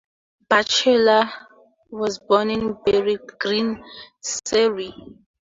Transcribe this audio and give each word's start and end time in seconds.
Batchelor 0.49 1.31
was 1.91 2.17
born 2.17 2.49
in 2.49 2.75
Beare 2.83 3.19
Green, 3.39 3.83
Surrey. 4.19 4.95